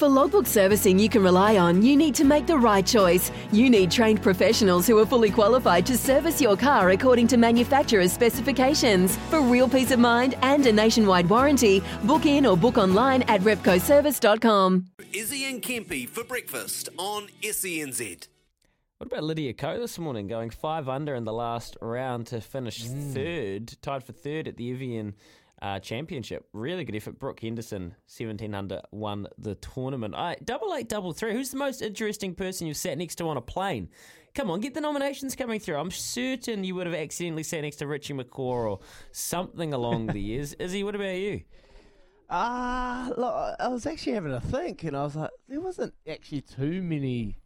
For 0.00 0.08
logbook 0.08 0.46
servicing 0.46 0.98
you 0.98 1.10
can 1.10 1.22
rely 1.22 1.58
on, 1.58 1.82
you 1.82 1.94
need 1.94 2.14
to 2.14 2.24
make 2.24 2.46
the 2.46 2.56
right 2.56 2.86
choice. 2.86 3.30
You 3.52 3.68
need 3.68 3.90
trained 3.90 4.22
professionals 4.22 4.86
who 4.86 4.98
are 4.98 5.04
fully 5.04 5.30
qualified 5.30 5.84
to 5.84 5.98
service 5.98 6.40
your 6.40 6.56
car 6.56 6.88
according 6.88 7.26
to 7.26 7.36
manufacturer's 7.36 8.10
specifications. 8.10 9.18
For 9.28 9.42
real 9.42 9.68
peace 9.68 9.90
of 9.90 9.98
mind 9.98 10.36
and 10.40 10.64
a 10.64 10.72
nationwide 10.72 11.28
warranty, 11.28 11.82
book 12.04 12.24
in 12.24 12.46
or 12.46 12.56
book 12.56 12.78
online 12.78 13.24
at 13.24 13.42
repcoservice.com. 13.42 14.86
Izzy 15.12 15.44
and 15.44 15.60
Kempy 15.60 16.08
for 16.08 16.24
breakfast 16.24 16.88
on 16.96 17.28
SENZ. 17.42 18.26
What 18.96 19.06
about 19.06 19.24
Lydia 19.24 19.52
Ko 19.52 19.78
this 19.78 19.98
morning, 19.98 20.28
going 20.28 20.48
five 20.48 20.88
under 20.88 21.14
in 21.14 21.24
the 21.24 21.32
last 21.34 21.76
round 21.82 22.26
to 22.28 22.40
finish 22.40 22.86
mm. 22.86 23.12
third, 23.12 23.76
tied 23.82 24.04
for 24.04 24.12
third 24.12 24.48
at 24.48 24.56
the 24.56 24.70
Evian 24.72 25.14
uh, 25.62 25.78
Championship. 25.78 26.46
Really 26.52 26.84
good 26.84 26.96
effort. 26.96 27.18
Brooke 27.18 27.40
Henderson, 27.40 27.94
17 28.06 28.54
under, 28.54 28.82
won 28.90 29.26
the 29.38 29.54
tournament. 29.56 30.14
I, 30.14 30.36
double 30.42 30.74
eight, 30.74 30.88
double 30.88 31.12
three. 31.12 31.32
Who's 31.32 31.50
the 31.50 31.58
most 31.58 31.82
interesting 31.82 32.34
person 32.34 32.66
you've 32.66 32.76
sat 32.76 32.96
next 32.98 33.16
to 33.16 33.28
on 33.28 33.36
a 33.36 33.42
plane? 33.42 33.88
Come 34.34 34.50
on, 34.50 34.60
get 34.60 34.74
the 34.74 34.80
nominations 34.80 35.34
coming 35.34 35.58
through. 35.58 35.76
I'm 35.76 35.90
certain 35.90 36.62
you 36.62 36.76
would 36.76 36.86
have 36.86 36.94
accidentally 36.94 37.42
sat 37.42 37.62
next 37.62 37.76
to 37.76 37.86
Richie 37.86 38.14
McCaw 38.14 38.38
or 38.38 38.80
something 39.10 39.74
along 39.74 40.06
the 40.06 40.20
years. 40.20 40.54
Izzy, 40.54 40.84
what 40.84 40.94
about 40.94 41.16
you? 41.16 41.42
Ah, 42.30 43.10
look, 43.16 43.56
I 43.58 43.66
was 43.68 43.86
actually 43.86 44.12
having 44.12 44.32
a 44.32 44.40
think, 44.40 44.84
and 44.84 44.96
I 44.96 45.02
was 45.02 45.16
like, 45.16 45.30
there 45.48 45.60
wasn't 45.60 45.94
actually 46.08 46.42
too 46.42 46.80
many 46.80 47.38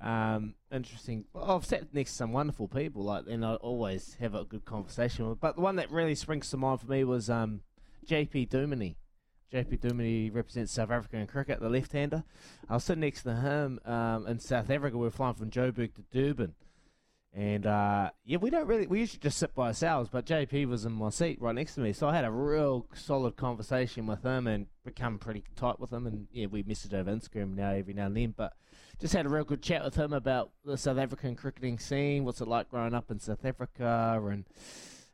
um, 0.00 0.54
interesting. 0.72 1.24
I've 1.34 1.66
sat 1.66 1.92
next 1.92 2.12
to 2.12 2.16
some 2.16 2.32
wonderful 2.32 2.68
people, 2.68 3.02
like, 3.02 3.24
and 3.28 3.44
I 3.44 3.54
always 3.54 4.16
have 4.20 4.34
a 4.34 4.44
good 4.44 4.64
conversation 4.64 5.28
with. 5.28 5.40
But 5.40 5.56
the 5.56 5.62
one 5.62 5.76
that 5.76 5.90
really 5.90 6.14
springs 6.14 6.50
to 6.50 6.56
mind 6.56 6.80
for 6.80 6.86
me 6.86 7.04
was 7.04 7.28
um, 7.28 7.60
JP 8.06 8.48
Duminy. 8.48 8.96
JP 9.52 9.80
Duminy 9.80 10.34
represents 10.34 10.72
South 10.72 10.90
Africa 10.90 11.16
in 11.16 11.26
cricket, 11.26 11.60
the 11.60 11.68
left-hander. 11.68 12.24
I 12.68 12.74
was 12.74 12.84
sitting 12.84 13.00
next 13.00 13.24
to 13.24 13.34
him 13.34 13.80
um, 13.84 14.26
in 14.26 14.38
South 14.38 14.70
Africa. 14.70 14.96
We 14.96 15.04
were 15.04 15.10
flying 15.10 15.34
from 15.34 15.50
Joburg 15.50 15.94
to 15.94 16.04
Durban. 16.12 16.54
And 17.32 17.64
uh, 17.64 18.10
yeah, 18.24 18.38
we 18.38 18.50
don't 18.50 18.66
really. 18.66 18.88
We 18.88 19.00
usually 19.00 19.20
just 19.20 19.38
sit 19.38 19.54
by 19.54 19.68
ourselves, 19.68 20.08
but 20.10 20.26
JP 20.26 20.66
was 20.66 20.84
in 20.84 20.92
my 20.92 21.10
seat 21.10 21.40
right 21.40 21.54
next 21.54 21.76
to 21.76 21.80
me, 21.80 21.92
so 21.92 22.08
I 22.08 22.14
had 22.14 22.24
a 22.24 22.30
real 22.30 22.86
solid 22.92 23.36
conversation 23.36 24.06
with 24.06 24.24
him 24.24 24.48
and 24.48 24.66
become 24.84 25.18
pretty 25.18 25.44
tight 25.54 25.78
with 25.78 25.92
him. 25.92 26.08
And 26.08 26.26
yeah, 26.32 26.46
we 26.46 26.64
message 26.64 26.92
over 26.92 27.08
Instagram 27.08 27.54
now 27.54 27.70
every 27.70 27.94
now 27.94 28.06
and 28.06 28.16
then, 28.16 28.34
but 28.36 28.54
just 29.00 29.14
had 29.14 29.26
a 29.26 29.28
real 29.28 29.44
good 29.44 29.62
chat 29.62 29.84
with 29.84 29.94
him 29.94 30.12
about 30.12 30.50
the 30.64 30.76
South 30.76 30.98
African 30.98 31.36
cricketing 31.36 31.78
scene, 31.78 32.24
what's 32.24 32.40
it 32.40 32.48
like 32.48 32.68
growing 32.68 32.94
up 32.94 33.12
in 33.12 33.20
South 33.20 33.44
Africa, 33.44 34.20
and 34.28 34.44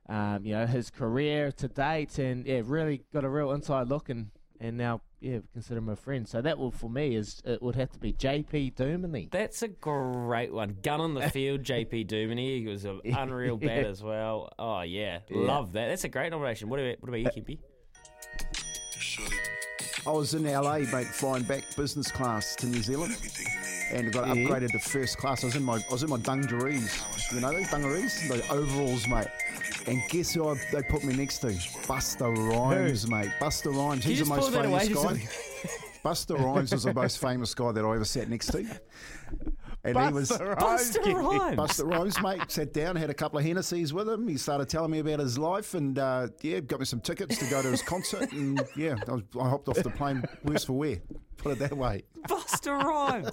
um, 0.08 0.46
you 0.46 0.54
know 0.54 0.66
his 0.66 0.88
career 0.88 1.52
to 1.52 1.68
date, 1.68 2.18
and 2.18 2.46
yeah, 2.46 2.62
really 2.64 3.04
got 3.12 3.24
a 3.24 3.28
real 3.28 3.52
inside 3.52 3.88
look, 3.88 4.08
and 4.08 4.30
and 4.60 4.76
now 4.76 5.02
yeah, 5.20 5.38
consider 5.52 5.78
him 5.78 5.88
a 5.88 5.96
friend. 5.96 6.28
So 6.28 6.40
that 6.42 6.58
will 6.58 6.70
for 6.70 6.90
me 6.90 7.14
is 7.14 7.40
it 7.44 7.62
would 7.62 7.76
have 7.76 7.90
to 7.92 7.98
be 7.98 8.12
JP 8.12 8.74
Duminy. 8.74 9.30
That's 9.30 9.62
a 9.62 9.68
great 9.68 10.52
one. 10.52 10.76
Gun 10.82 11.00
on 11.00 11.14
the 11.14 11.28
field, 11.30 11.62
JP 11.62 12.08
Duminy. 12.08 12.60
He 12.60 12.66
was 12.66 12.84
an 12.84 13.00
unreal 13.04 13.56
bat 13.56 13.86
as 13.86 14.02
well. 14.02 14.50
Oh 14.58 14.82
yeah, 14.82 15.20
love 15.30 15.72
that. 15.72 15.88
That's 15.88 16.04
a 16.04 16.08
great 16.08 16.30
nomination. 16.30 16.68
What 16.68 16.80
about 16.80 16.96
what 17.00 17.08
about 17.08 17.20
you, 17.20 17.26
uh, 17.26 17.30
Kempy? 17.30 17.58
I 20.06 20.10
was 20.10 20.34
in 20.34 20.44
LA, 20.44 20.78
mate, 20.78 21.08
flying 21.08 21.42
back 21.42 21.64
business 21.76 22.12
class 22.12 22.54
to 22.56 22.66
New 22.66 22.80
Zealand, 22.80 23.16
and 23.90 24.12
got 24.12 24.26
upgraded 24.26 24.70
to 24.72 24.78
first 24.78 25.18
class. 25.18 25.42
I 25.44 25.46
was 25.46 25.56
in 25.56 25.62
my 25.62 25.76
I 25.76 25.92
was 25.92 26.02
in 26.02 26.10
my 26.10 26.18
dungarees, 26.18 27.02
you 27.32 27.40
know 27.40 27.52
those 27.52 27.70
dungarees, 27.70 28.28
the 28.28 28.42
overalls, 28.52 29.06
mate. 29.08 29.26
And 29.86 30.02
guess 30.08 30.34
who 30.34 30.48
I, 30.48 30.60
they 30.72 30.82
put 30.82 31.04
me 31.04 31.14
next 31.14 31.38
to? 31.38 31.48
Busta 31.48 32.36
Rhymes, 32.36 33.08
mate. 33.08 33.30
Busta 33.40 33.72
Rhymes. 33.72 34.04
He's 34.04 34.20
the 34.20 34.24
most 34.24 34.52
famous 34.52 34.88
guy. 34.88 35.28
Busta 36.04 36.38
Rhymes 36.38 36.72
was 36.72 36.84
the 36.84 36.94
most 36.94 37.18
famous 37.18 37.54
guy 37.54 37.72
that 37.72 37.84
I 37.84 37.94
ever 37.94 38.04
sat 38.04 38.28
next 38.28 38.46
to. 38.48 38.64
And 39.84 39.96
he 39.96 40.12
was 40.12 40.30
Busta 40.30 41.24
Rhymes. 41.24 41.56
Busta 41.56 41.90
Rhymes, 41.90 42.20
mate, 42.20 42.50
sat 42.50 42.72
down, 42.72 42.96
had 42.96 43.08
a 43.10 43.14
couple 43.14 43.38
of 43.38 43.44
Hennessy's 43.44 43.92
with 43.92 44.08
him. 44.08 44.26
He 44.26 44.36
started 44.36 44.68
telling 44.68 44.90
me 44.90 44.98
about 44.98 45.20
his 45.20 45.38
life 45.38 45.74
and, 45.74 45.98
uh, 45.98 46.28
yeah, 46.42 46.60
got 46.60 46.80
me 46.80 46.86
some 46.86 47.00
tickets 47.00 47.38
to 47.38 47.48
go 47.48 47.62
to 47.62 47.68
his 47.70 47.82
concert. 47.82 48.32
And, 48.32 48.60
yeah, 48.76 48.96
I, 49.06 49.12
was, 49.12 49.22
I 49.40 49.48
hopped 49.48 49.68
off 49.68 49.76
the 49.76 49.90
plane 49.90 50.24
worse 50.42 50.64
for 50.64 50.72
wear. 50.72 50.98
Put 51.36 51.52
it 51.52 51.58
that 51.60 51.76
way. 51.76 52.02
Busta 52.28 52.82
Rhymes. 52.82 53.30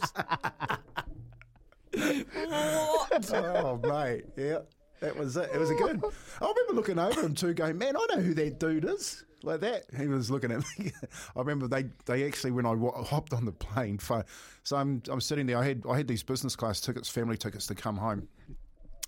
what? 2.49 3.29
Oh, 3.33 3.79
mate, 3.83 4.25
yeah. 4.37 4.59
That 5.03 5.17
was 5.17 5.35
it. 5.35 5.49
It 5.53 5.59
was 5.59 5.69
a 5.69 5.75
good. 5.75 6.01
I 6.41 6.47
remember 6.47 6.73
looking 6.73 6.97
over 6.97 7.19
him 7.19 7.35
too, 7.35 7.53
going, 7.53 7.77
"Man, 7.77 7.97
I 7.97 8.15
know 8.15 8.21
who 8.21 8.33
that 8.35 8.57
dude 8.57 8.85
is." 8.85 9.25
Like 9.43 9.59
that, 9.59 9.83
he 9.97 10.07
was 10.07 10.31
looking 10.31 10.49
at 10.49 10.63
me. 10.79 10.93
I 11.35 11.39
remember 11.39 11.67
they, 11.67 11.87
they 12.05 12.25
actually 12.25 12.51
when 12.51 12.65
I 12.65 12.73
hopped 13.03 13.33
on 13.33 13.43
the 13.43 13.51
plane, 13.51 13.97
for, 13.97 14.23
so 14.63 14.77
I'm 14.77 15.03
I'm 15.09 15.19
sitting 15.19 15.45
there. 15.45 15.57
I 15.57 15.65
had 15.65 15.83
I 15.89 15.97
had 15.97 16.07
these 16.07 16.23
business 16.23 16.55
class 16.55 16.79
tickets, 16.79 17.09
family 17.09 17.35
tickets 17.35 17.67
to 17.67 17.75
come 17.75 17.97
home, 17.97 18.29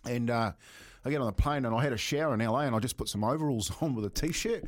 and 0.04 0.30
uh, 0.30 0.52
I 1.06 1.10
get 1.10 1.22
on 1.22 1.28
the 1.28 1.32
plane 1.32 1.64
and 1.64 1.74
I 1.74 1.82
had 1.82 1.94
a 1.94 1.98
shower 1.98 2.34
in 2.34 2.42
LA 2.42 2.62
and 2.62 2.76
I 2.76 2.80
just 2.80 2.98
put 2.98 3.08
some 3.08 3.24
overalls 3.24 3.72
on 3.82 3.96
with 3.96 4.04
a 4.04 4.10
t-shirt, 4.10 4.66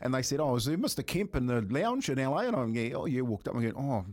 and 0.00 0.14
they 0.14 0.22
said, 0.22 0.40
"Oh, 0.40 0.56
is 0.56 0.64
there 0.64 0.78
Mr. 0.78 1.06
Kemp 1.06 1.36
in 1.36 1.44
the 1.44 1.60
lounge 1.60 2.08
in 2.08 2.16
LA?" 2.16 2.38
And 2.38 2.56
I'm 2.56 2.74
yeah, 2.74 2.94
oh 2.94 3.04
yeah, 3.04 3.20
walked 3.20 3.48
up 3.48 3.54
and 3.54 3.66
I 3.66 3.70
go, 3.70 3.78
"Oh." 3.78 4.06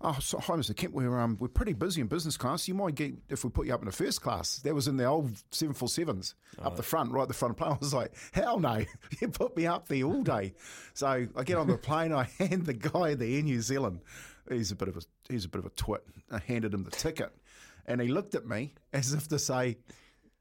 Oh, 0.00 0.16
so, 0.20 0.38
hi, 0.38 0.54
Mr. 0.54 0.76
Kemp. 0.76 0.92
We're 0.92 1.18
um, 1.18 1.36
we're 1.40 1.48
pretty 1.48 1.72
busy 1.72 2.00
in 2.00 2.08
business 2.08 2.36
class. 2.36 2.68
You 2.68 2.74
might 2.74 2.94
get 2.94 3.14
if 3.28 3.44
we 3.44 3.50
put 3.50 3.66
you 3.66 3.74
up 3.74 3.80
in 3.80 3.86
the 3.86 3.92
first 3.92 4.20
class. 4.20 4.58
That 4.58 4.74
was 4.74 4.88
in 4.88 4.96
the 4.96 5.04
old 5.04 5.30
seven 5.50 5.74
four 5.74 5.88
sevens 5.88 6.34
up 6.62 6.76
the 6.76 6.82
front, 6.82 7.12
right 7.12 7.22
at 7.22 7.28
the 7.28 7.34
front 7.34 7.52
of 7.52 7.56
the 7.58 7.64
plane. 7.64 7.72
I 7.76 7.78
was 7.78 7.94
like, 7.94 8.12
hell 8.32 8.58
no, 8.58 8.84
you 9.20 9.28
put 9.28 9.56
me 9.56 9.66
up 9.66 9.88
there 9.88 10.04
all 10.04 10.22
day. 10.22 10.54
So 10.94 11.26
I 11.34 11.42
get 11.44 11.56
on 11.56 11.68
the 11.68 11.78
plane. 11.78 12.12
I 12.12 12.24
hand 12.38 12.66
the 12.66 12.74
guy 12.74 13.14
the 13.14 13.36
Air 13.36 13.42
New 13.42 13.60
Zealand. 13.60 14.00
He's 14.48 14.70
a 14.72 14.76
bit 14.76 14.88
of 14.88 14.96
a 14.96 15.00
he's 15.28 15.44
a 15.44 15.48
bit 15.48 15.60
of 15.60 15.66
a 15.66 15.70
twit. 15.70 16.04
I 16.30 16.38
handed 16.38 16.74
him 16.74 16.84
the 16.84 16.90
ticket, 16.90 17.32
and 17.86 18.00
he 18.00 18.08
looked 18.08 18.34
at 18.34 18.46
me 18.46 18.74
as 18.92 19.14
if 19.14 19.28
to 19.28 19.38
say, 19.38 19.78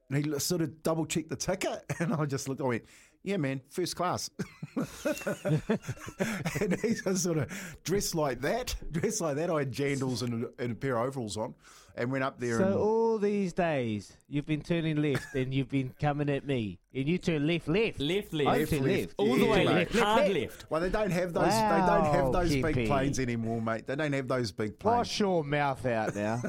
and 0.09 0.25
he 0.25 0.39
sort 0.39 0.61
of 0.61 0.83
double 0.83 1.05
checked 1.05 1.29
the 1.29 1.35
ticket, 1.35 1.83
and 1.99 2.13
I 2.13 2.25
just 2.25 2.49
looked. 2.49 2.61
I 2.61 2.65
went. 2.65 2.83
Yeah, 3.23 3.37
man, 3.37 3.61
first 3.69 3.95
class. 3.95 4.29
and 4.75 6.79
he's 6.81 7.03
just 7.03 7.23
sort 7.23 7.37
of 7.37 7.77
dressed 7.83 8.15
like 8.15 8.41
that, 8.41 8.75
dressed 8.91 9.21
like 9.21 9.35
that. 9.37 9.49
I 9.49 9.59
had 9.59 9.71
jandals 9.71 10.21
and 10.23 10.45
a, 10.45 10.63
and 10.63 10.71
a 10.73 10.75
pair 10.75 10.97
of 10.97 11.07
overalls 11.07 11.37
on, 11.37 11.53
and 11.95 12.11
went 12.11 12.23
up 12.23 12.39
there. 12.39 12.57
So 12.57 12.65
and 12.65 12.73
all 12.75 13.17
these 13.19 13.53
days 13.53 14.13
you've 14.27 14.47
been 14.47 14.61
turning 14.61 15.01
left 15.01 15.35
and 15.35 15.53
you've 15.53 15.69
been 15.69 15.93
coming 16.01 16.29
at 16.29 16.45
me, 16.45 16.79
and 16.93 17.07
you 17.07 17.17
turn 17.17 17.47
left, 17.47 17.67
left, 17.67 17.99
Left, 17.99 18.33
I 18.33 18.57
left. 18.59 18.71
turn 18.71 18.83
left, 18.87 19.13
All 19.17 19.35
the 19.37 19.45
way 19.45 19.65
mate. 19.65 19.93
left. 19.93 19.99
Hard 19.99 20.33
left. 20.33 20.65
well, 20.69 20.81
they 20.81 20.89
don't 20.89 21.11
have 21.11 21.33
those. 21.33 21.45
They 21.45 21.83
don't 21.85 22.05
have 22.05 22.31
those 22.33 22.55
big 22.57 22.87
planes 22.87 23.19
anymore, 23.19 23.61
mate. 23.61 23.87
They 23.87 23.95
don't 23.95 24.13
have 24.13 24.27
those 24.27 24.51
big 24.51 24.79
planes. 24.79 24.97
Wash 24.97 25.19
your 25.19 25.43
mouth 25.43 25.85
out 25.85 26.15
now. 26.15 26.37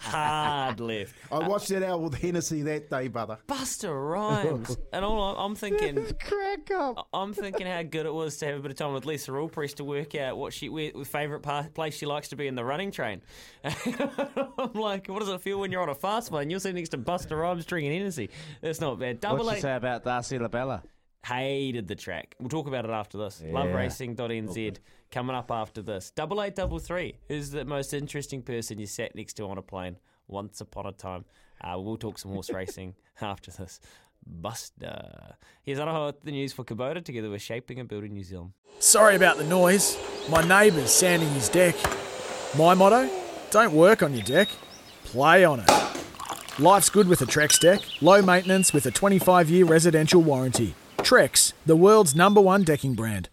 Hard 0.00 0.80
left. 0.80 1.14
I 1.30 1.46
watched 1.46 1.68
that 1.68 1.82
out 1.82 2.00
with 2.00 2.14
Hennessy 2.14 2.62
that 2.62 2.88
day, 2.90 3.08
brother. 3.08 3.38
Busta 3.48 3.90
Rhymes. 3.92 4.76
And 4.92 5.04
all 5.04 5.17
I'm, 5.20 5.36
I'm 5.36 5.54
thinking, 5.54 6.04
Crack 6.22 6.70
up. 6.70 7.08
I'm 7.12 7.32
thinking 7.32 7.66
how 7.66 7.82
good 7.82 8.06
it 8.06 8.12
was 8.14 8.36
to 8.38 8.46
have 8.46 8.56
a 8.58 8.60
bit 8.60 8.70
of 8.70 8.76
time 8.76 8.92
with 8.92 9.06
Lisa 9.06 9.30
Allpress 9.32 9.74
to 9.76 9.84
work 9.84 10.14
out 10.14 10.36
what 10.36 10.52
she 10.52 10.68
where, 10.68 10.90
favourite 11.04 11.42
pa- 11.42 11.66
place 11.74 11.96
she 11.96 12.06
likes 12.06 12.28
to 12.28 12.36
be 12.36 12.46
in 12.46 12.54
the 12.54 12.64
running 12.64 12.90
train. 12.90 13.22
I'm 13.64 14.72
like, 14.74 15.06
what 15.08 15.20
does 15.20 15.28
it 15.28 15.40
feel 15.40 15.60
when 15.60 15.72
you're 15.72 15.82
on 15.82 15.88
a 15.88 15.94
fast 15.94 16.30
one? 16.30 16.50
You're 16.50 16.60
sitting 16.60 16.76
next 16.76 16.90
to 16.90 16.98
Busta 16.98 17.38
Rhymes 17.38 17.64
drinking 17.64 17.92
Hennessy. 17.92 18.30
That's 18.60 18.80
not 18.80 18.98
bad. 18.98 19.20
Double 19.20 19.38
What'd 19.38 19.52
you 19.52 19.56
eight. 19.58 19.62
say 19.62 19.74
about 19.74 20.04
Darcy 20.04 20.38
LaBella? 20.38 20.82
Hated 21.26 21.88
the 21.88 21.96
track. 21.96 22.34
We'll 22.38 22.48
talk 22.48 22.68
about 22.68 22.84
it 22.84 22.90
after 22.90 23.18
this. 23.18 23.42
Yeah. 23.44 23.52
Loveracing.nz 23.52 24.76
coming 25.10 25.34
up 25.36 25.50
after 25.50 25.82
this. 25.82 26.10
Double 26.10 26.42
eight 26.42 26.54
double 26.54 26.78
three. 26.78 27.16
Who's 27.28 27.50
the 27.50 27.64
most 27.64 27.92
interesting 27.92 28.42
person 28.42 28.78
you 28.78 28.86
sat 28.86 29.14
next 29.14 29.34
to 29.34 29.44
on 29.44 29.58
a 29.58 29.62
plane 29.62 29.96
once 30.28 30.60
upon 30.60 30.86
a 30.86 30.92
time? 30.92 31.24
Uh, 31.60 31.76
we'll 31.78 31.96
talk 31.96 32.18
some 32.18 32.30
horse 32.30 32.50
racing 32.50 32.94
after 33.20 33.50
this. 33.50 33.80
Buster. 34.28 35.36
Here's 35.62 35.78
with 35.78 36.12
the 36.22 36.30
news 36.30 36.52
for 36.52 36.64
Kubota 36.64 37.04
together 37.04 37.30
with 37.30 37.42
Shaping 37.42 37.80
and 37.80 37.88
Building 37.88 38.12
New 38.12 38.24
Zealand. 38.24 38.52
Sorry 38.78 39.16
about 39.16 39.38
the 39.38 39.44
noise. 39.44 39.98
My 40.30 40.42
neighbour's 40.42 40.92
sanding 40.92 41.30
his 41.30 41.48
deck. 41.48 41.74
My 42.56 42.74
motto? 42.74 43.10
Don't 43.50 43.72
work 43.72 44.02
on 44.02 44.14
your 44.14 44.24
deck, 44.24 44.48
play 45.04 45.44
on 45.44 45.60
it. 45.60 45.70
Life's 46.58 46.90
good 46.90 47.08
with 47.08 47.22
a 47.22 47.24
Trex 47.24 47.58
deck, 47.58 47.80
low 48.02 48.20
maintenance 48.20 48.72
with 48.72 48.84
a 48.84 48.90
25 48.90 49.48
year 49.48 49.64
residential 49.64 50.20
warranty. 50.20 50.74
Trex, 50.98 51.52
the 51.64 51.76
world's 51.76 52.14
number 52.14 52.40
one 52.40 52.64
decking 52.64 52.94
brand. 52.94 53.30